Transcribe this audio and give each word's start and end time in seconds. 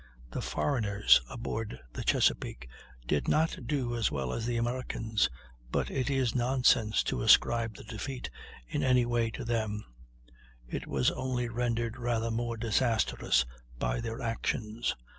The 0.31 0.41
foreigners 0.41 1.21
aboard 1.29 1.79
the 1.93 2.03
Chesapeake 2.03 2.67
did 3.05 3.27
not 3.27 3.67
do 3.67 3.95
as 3.95 4.09
well 4.11 4.33
as 4.33 4.47
the 4.47 4.57
Americans, 4.57 5.29
but 5.71 5.91
it 5.91 6.09
is 6.09 6.33
nonsense 6.33 7.03
to 7.03 7.21
ascribe 7.21 7.75
the 7.75 7.83
defeat 7.83 8.31
in 8.67 8.81
any 8.81 9.05
way 9.05 9.29
to 9.29 9.45
them; 9.45 9.85
it 10.67 10.87
was 10.87 11.11
only 11.11 11.49
rendered 11.49 11.97
rather 11.99 12.31
more 12.31 12.57
disastrous 12.57 13.45
by 13.77 14.01
their 14.01 14.23
actions. 14.23 14.95